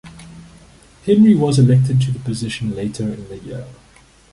[1.05, 3.67] Henry was elected to the position later in the year.